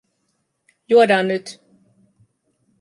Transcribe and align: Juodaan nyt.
Juodaan 0.89 1.27
nyt. 1.27 1.45